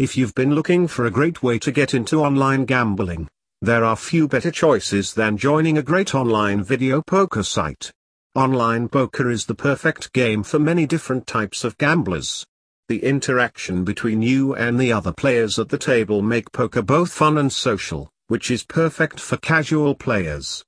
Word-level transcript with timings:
If 0.00 0.16
you've 0.16 0.34
been 0.34 0.54
looking 0.54 0.88
for 0.88 1.04
a 1.04 1.10
great 1.10 1.42
way 1.42 1.58
to 1.58 1.70
get 1.70 1.92
into 1.92 2.22
online 2.22 2.64
gambling, 2.64 3.28
there 3.60 3.84
are 3.84 3.94
few 3.94 4.26
better 4.26 4.50
choices 4.50 5.12
than 5.12 5.36
joining 5.36 5.76
a 5.76 5.82
great 5.82 6.14
online 6.14 6.64
video 6.64 7.02
poker 7.02 7.42
site. 7.42 7.92
Online 8.34 8.88
poker 8.88 9.28
is 9.28 9.44
the 9.44 9.54
perfect 9.54 10.14
game 10.14 10.42
for 10.42 10.58
many 10.58 10.86
different 10.86 11.26
types 11.26 11.64
of 11.64 11.76
gamblers. 11.76 12.46
The 12.88 13.04
interaction 13.04 13.84
between 13.84 14.22
you 14.22 14.54
and 14.54 14.80
the 14.80 14.90
other 14.90 15.12
players 15.12 15.58
at 15.58 15.68
the 15.68 15.76
table 15.76 16.22
make 16.22 16.50
poker 16.50 16.80
both 16.80 17.12
fun 17.12 17.36
and 17.36 17.52
social, 17.52 18.08
which 18.28 18.50
is 18.50 18.64
perfect 18.64 19.20
for 19.20 19.36
casual 19.36 19.94
players. 19.94 20.64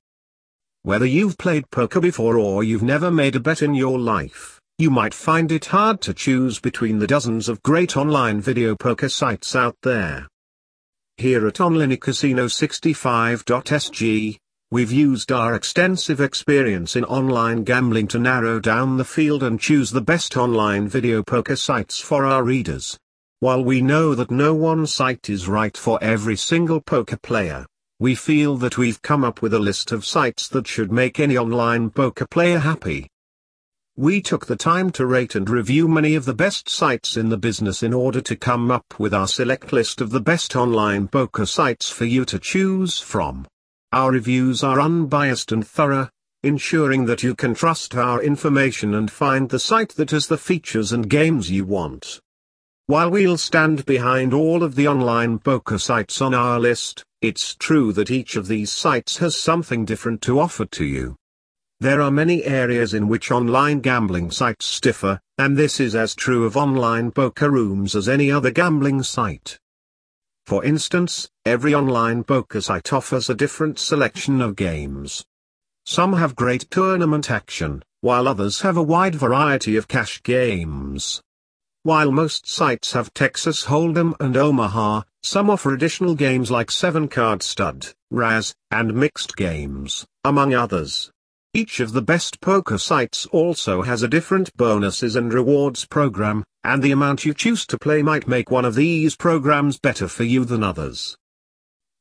Whether 0.83 1.07
you've 1.07 1.39
played 1.39 1.71
poker 1.71 1.99
before 1.99 2.37
or 2.37 2.63
you've 2.63 2.83
never 2.83 3.09
made 3.09 3.35
a 3.35 3.39
bet 3.39 3.63
in 3.63 3.73
your 3.73 3.97
life, 3.97 4.61
you 4.79 4.89
might 4.89 5.13
find 5.13 5.51
it 5.51 5.65
hard 5.65 6.01
to 6.01 6.15
choose 6.15 6.59
between 6.59 6.97
the 6.97 7.05
dozens 7.05 7.47
of 7.47 7.61
great 7.61 7.95
online 7.95 8.41
video 8.41 8.75
poker 8.75 9.07
sites 9.07 9.55
out 9.55 9.77
there. 9.83 10.27
Here 11.17 11.47
at 11.47 11.53
OnlineCasino65.sg, 11.55 14.37
we've 14.71 14.91
used 14.91 15.31
our 15.31 15.53
extensive 15.53 16.19
experience 16.19 16.95
in 16.95 17.05
online 17.05 17.63
gambling 17.63 18.07
to 18.07 18.17
narrow 18.17 18.59
down 18.59 18.97
the 18.97 19.05
field 19.05 19.43
and 19.43 19.59
choose 19.59 19.91
the 19.91 20.01
best 20.01 20.35
online 20.35 20.87
video 20.87 21.21
poker 21.21 21.55
sites 21.55 21.99
for 21.99 22.25
our 22.25 22.43
readers. 22.43 22.97
While 23.41 23.63
we 23.63 23.79
know 23.79 24.15
that 24.15 24.31
no 24.31 24.55
one 24.55 24.87
site 24.87 25.29
is 25.29 25.47
right 25.47 25.77
for 25.77 26.03
every 26.03 26.35
single 26.35 26.81
poker 26.81 27.17
player, 27.17 27.67
we 27.99 28.15
feel 28.15 28.57
that 28.57 28.79
we've 28.79 29.03
come 29.03 29.23
up 29.23 29.43
with 29.43 29.53
a 29.53 29.59
list 29.59 29.91
of 29.91 30.03
sites 30.03 30.47
that 30.47 30.65
should 30.65 30.91
make 30.91 31.19
any 31.19 31.37
online 31.37 31.91
poker 31.91 32.25
player 32.25 32.57
happy. 32.57 33.07
We 33.95 34.21
took 34.21 34.47
the 34.47 34.55
time 34.55 34.89
to 34.93 35.05
rate 35.05 35.35
and 35.35 35.47
review 35.47 35.87
many 35.87 36.15
of 36.15 36.25
the 36.25 36.33
best 36.33 36.67
sites 36.67 37.15
in 37.15 37.29
the 37.29 37.37
business 37.37 37.83
in 37.83 37.93
order 37.93 38.21
to 38.21 38.35
come 38.35 38.71
up 38.71 38.99
with 38.99 39.13
our 39.13 39.27
select 39.27 39.71
list 39.71 40.01
of 40.01 40.09
the 40.09 40.19
best 40.19 40.55
online 40.55 41.07
poker 41.07 41.45
sites 41.45 41.91
for 41.91 42.05
you 42.05 42.25
to 42.25 42.39
choose 42.39 42.99
from. 42.99 43.45
Our 43.91 44.11
reviews 44.11 44.63
are 44.63 44.81
unbiased 44.81 45.51
and 45.51 45.67
thorough, 45.67 46.09
ensuring 46.41 47.05
that 47.05 47.21
you 47.21 47.35
can 47.35 47.53
trust 47.53 47.93
our 47.93 48.19
information 48.19 48.95
and 48.95 49.11
find 49.11 49.47
the 49.47 49.59
site 49.59 49.89
that 49.89 50.09
has 50.09 50.25
the 50.25 50.39
features 50.39 50.91
and 50.91 51.07
games 51.07 51.51
you 51.51 51.63
want. 51.63 52.19
While 52.87 53.11
we'll 53.11 53.37
stand 53.37 53.85
behind 53.85 54.33
all 54.33 54.63
of 54.63 54.73
the 54.73 54.87
online 54.87 55.37
poker 55.37 55.77
sites 55.77 56.19
on 56.19 56.33
our 56.33 56.59
list, 56.59 57.03
it's 57.21 57.53
true 57.53 57.93
that 57.93 58.09
each 58.09 58.37
of 58.37 58.47
these 58.47 58.71
sites 58.71 59.17
has 59.17 59.37
something 59.37 59.85
different 59.85 60.23
to 60.23 60.39
offer 60.39 60.65
to 60.65 60.83
you. 60.83 61.15
There 61.83 61.99
are 61.99 62.11
many 62.11 62.45
areas 62.45 62.93
in 62.93 63.09
which 63.09 63.29
online 63.29 63.81
gambling 63.81 64.31
sites 64.31 64.79
differ, 64.79 65.19
and 65.37 65.57
this 65.57 65.81
is 65.81 65.95
as 65.95 66.15
true 66.15 66.45
of 66.45 66.55
online 66.55 67.11
poker 67.11 67.51
rooms 67.51 67.93
as 67.93 68.07
any 68.07 68.31
other 68.31 68.51
gambling 68.51 69.03
site. 69.03 69.59
For 70.45 70.63
instance, 70.63 71.29
every 71.45 71.75
online 71.75 72.23
poker 72.23 72.61
site 72.61 72.93
offers 72.93 73.29
a 73.29 73.35
different 73.35 73.79
selection 73.79 74.39
of 74.39 74.55
games. 74.55 75.25
Some 75.85 76.13
have 76.13 76.37
great 76.37 76.71
tournament 76.71 77.29
action, 77.29 77.83
while 77.99 78.29
others 78.29 78.61
have 78.61 78.77
a 78.77 78.81
wide 78.81 79.15
variety 79.15 79.75
of 79.75 79.89
cash 79.89 80.23
games. 80.23 81.21
While 81.81 82.13
most 82.13 82.47
sites 82.47 82.93
have 82.93 83.13
Texas 83.13 83.65
Hold'em 83.65 84.15
and 84.21 84.37
Omaha, 84.37 85.01
some 85.21 85.49
offer 85.49 85.73
additional 85.73 86.15
games 86.15 86.49
like 86.49 86.69
7-card 86.69 87.43
stud, 87.43 87.87
Razz, 88.09 88.55
and 88.71 88.93
mixed 88.93 89.35
games, 89.35 90.05
among 90.23 90.53
others. 90.53 91.11
Each 91.55 91.79
of 91.79 91.93
the 91.93 92.01
best 92.01 92.41
poker 92.41 92.79
sites 92.79 93.27
also 93.27 93.83
has 93.83 94.01
a 94.01 94.07
different 94.07 94.55
bonuses 94.57 95.15
and 95.15 95.31
rewards 95.31 95.85
program, 95.85 96.43
and 96.63 96.81
the 96.81 96.89
amount 96.89 97.25
you 97.25 97.33
choose 97.35 97.67
to 97.67 97.77
play 97.77 98.01
might 98.01 98.27
make 98.27 98.49
one 98.49 98.65
of 98.65 98.73
these 98.73 99.15
programs 99.15 99.77
better 99.77 100.07
for 100.07 100.23
you 100.23 100.45
than 100.45 100.63
others. 100.63 101.15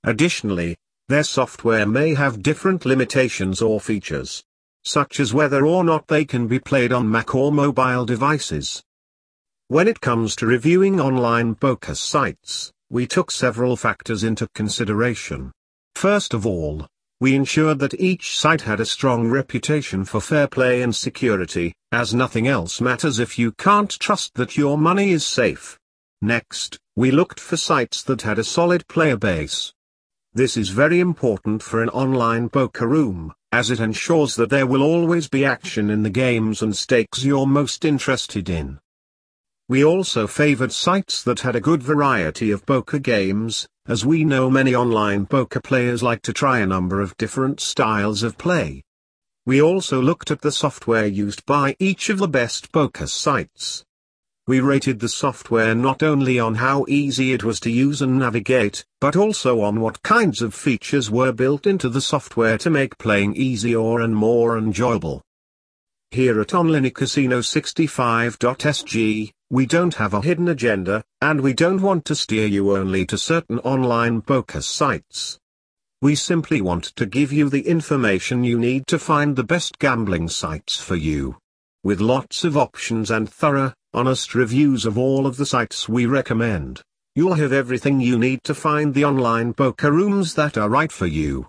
Additionally, 0.04 0.74
their 1.08 1.22
software 1.22 1.84
may 1.84 2.14
have 2.14 2.42
different 2.42 2.86
limitations 2.86 3.60
or 3.60 3.78
features, 3.78 4.42
such 4.84 5.20
as 5.20 5.34
whether 5.34 5.66
or 5.66 5.84
not 5.84 6.06
they 6.08 6.24
can 6.24 6.46
be 6.46 6.58
played 6.58 6.90
on 6.90 7.10
Mac 7.10 7.34
or 7.34 7.52
mobile 7.52 8.06
devices. 8.06 8.82
When 9.68 9.86
it 9.86 10.00
comes 10.00 10.34
to 10.36 10.46
reviewing 10.46 10.98
online 10.98 11.56
poker 11.56 11.94
sites, 11.94 12.72
we 12.88 13.06
took 13.06 13.30
several 13.30 13.76
factors 13.76 14.24
into 14.24 14.48
consideration. 14.54 15.52
First 15.94 16.32
of 16.32 16.46
all, 16.46 16.86
we 17.22 17.36
ensured 17.36 17.78
that 17.78 18.00
each 18.00 18.36
site 18.36 18.62
had 18.62 18.80
a 18.80 18.84
strong 18.84 19.30
reputation 19.30 20.04
for 20.04 20.20
fair 20.20 20.48
play 20.48 20.82
and 20.82 20.92
security, 20.92 21.72
as 21.92 22.12
nothing 22.12 22.48
else 22.48 22.80
matters 22.80 23.20
if 23.20 23.38
you 23.38 23.52
can't 23.52 23.96
trust 24.00 24.34
that 24.34 24.56
your 24.56 24.76
money 24.76 25.12
is 25.12 25.24
safe. 25.24 25.78
Next, 26.20 26.80
we 26.96 27.12
looked 27.12 27.38
for 27.38 27.56
sites 27.56 28.02
that 28.02 28.22
had 28.22 28.40
a 28.40 28.42
solid 28.44 28.88
player 28.88 29.16
base. 29.16 29.72
This 30.34 30.56
is 30.56 30.70
very 30.70 30.98
important 30.98 31.62
for 31.62 31.80
an 31.80 31.90
online 31.90 32.48
poker 32.48 32.88
room, 32.88 33.32
as 33.52 33.70
it 33.70 33.78
ensures 33.78 34.34
that 34.34 34.50
there 34.50 34.66
will 34.66 34.82
always 34.82 35.28
be 35.28 35.44
action 35.44 35.90
in 35.90 36.02
the 36.02 36.10
games 36.10 36.60
and 36.60 36.76
stakes 36.76 37.22
you're 37.22 37.46
most 37.46 37.84
interested 37.84 38.50
in. 38.50 38.80
We 39.72 39.82
also 39.82 40.26
favored 40.26 40.70
sites 40.70 41.22
that 41.22 41.40
had 41.40 41.56
a 41.56 41.60
good 41.68 41.82
variety 41.82 42.50
of 42.50 42.66
poker 42.66 42.98
games, 42.98 43.66
as 43.86 44.04
we 44.04 44.22
know 44.22 44.50
many 44.50 44.74
online 44.74 45.24
poker 45.24 45.62
players 45.62 46.02
like 46.02 46.20
to 46.24 46.32
try 46.34 46.58
a 46.58 46.66
number 46.66 47.00
of 47.00 47.16
different 47.16 47.58
styles 47.58 48.22
of 48.22 48.36
play. 48.36 48.82
We 49.46 49.62
also 49.62 49.98
looked 50.02 50.30
at 50.30 50.42
the 50.42 50.52
software 50.52 51.06
used 51.06 51.46
by 51.46 51.74
each 51.78 52.10
of 52.10 52.18
the 52.18 52.28
best 52.28 52.70
poker 52.70 53.06
sites. 53.06 53.82
We 54.46 54.60
rated 54.60 55.00
the 55.00 55.08
software 55.08 55.74
not 55.74 56.02
only 56.02 56.38
on 56.38 56.56
how 56.56 56.84
easy 56.86 57.32
it 57.32 57.42
was 57.42 57.58
to 57.60 57.70
use 57.70 58.02
and 58.02 58.18
navigate, 58.18 58.84
but 59.00 59.16
also 59.16 59.62
on 59.62 59.80
what 59.80 60.02
kinds 60.02 60.42
of 60.42 60.52
features 60.52 61.10
were 61.10 61.32
built 61.32 61.66
into 61.66 61.88
the 61.88 62.02
software 62.02 62.58
to 62.58 62.68
make 62.68 62.98
playing 62.98 63.36
easier 63.36 64.00
and 64.00 64.14
more 64.14 64.58
enjoyable. 64.58 65.22
Here 66.12 66.40
at 66.42 66.48
OnlineCasino65.sg, 66.48 69.32
we 69.48 69.64
don't 69.64 69.94
have 69.94 70.12
a 70.12 70.20
hidden 70.20 70.48
agenda, 70.48 71.02
and 71.22 71.40
we 71.40 71.54
don't 71.54 71.80
want 71.80 72.04
to 72.04 72.14
steer 72.14 72.46
you 72.46 72.76
only 72.76 73.06
to 73.06 73.16
certain 73.16 73.60
online 73.60 74.20
poker 74.20 74.60
sites. 74.60 75.38
We 76.02 76.14
simply 76.14 76.60
want 76.60 76.84
to 76.96 77.06
give 77.06 77.32
you 77.32 77.48
the 77.48 77.66
information 77.66 78.44
you 78.44 78.58
need 78.58 78.86
to 78.88 78.98
find 78.98 79.34
the 79.34 79.42
best 79.42 79.78
gambling 79.78 80.28
sites 80.28 80.78
for 80.78 80.96
you. 80.96 81.38
With 81.82 82.02
lots 82.02 82.44
of 82.44 82.58
options 82.58 83.10
and 83.10 83.26
thorough, 83.26 83.72
honest 83.94 84.34
reviews 84.34 84.84
of 84.84 84.98
all 84.98 85.26
of 85.26 85.38
the 85.38 85.46
sites 85.46 85.88
we 85.88 86.04
recommend, 86.04 86.82
you'll 87.14 87.32
have 87.34 87.54
everything 87.54 88.02
you 88.02 88.18
need 88.18 88.44
to 88.44 88.54
find 88.54 88.92
the 88.92 89.06
online 89.06 89.54
poker 89.54 89.90
rooms 89.90 90.34
that 90.34 90.58
are 90.58 90.68
right 90.68 90.92
for 90.92 91.06
you. 91.06 91.48